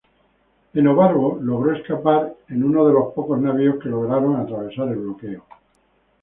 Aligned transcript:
Enobarbo 0.73 1.37
logró 1.43 1.73
escapar 1.75 2.33
en 2.49 2.63
uno 2.63 2.87
de 2.87 2.93
los 2.93 3.13
pocos 3.13 3.39
navíos 3.39 3.75
que 3.83 3.89
lograron 3.89 4.35
atravesar 4.37 4.87
el 4.87 4.95
bloqueo. 4.97 5.43